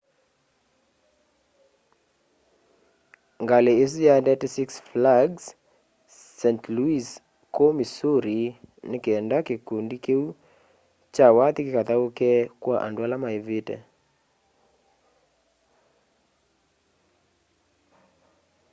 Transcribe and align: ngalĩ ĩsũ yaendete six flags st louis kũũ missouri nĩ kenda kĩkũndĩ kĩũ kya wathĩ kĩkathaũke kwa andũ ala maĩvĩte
ngalĩ 3.43 3.73
ĩsũ 3.83 3.99
yaendete 4.07 4.47
six 4.57 4.69
flags 4.89 5.43
st 6.41 6.61
louis 6.75 7.07
kũũ 7.55 7.75
missouri 7.77 8.39
nĩ 8.89 8.97
kenda 9.05 9.37
kĩkũndĩ 9.47 9.97
kĩũ 10.05 10.23
kya 11.13 11.27
wathĩ 11.37 11.61
kĩkathaũke 11.65 12.29
kwa 12.61 12.75
andũ 12.85 12.99
ala 13.05 13.17
maĩvĩte 13.23 13.75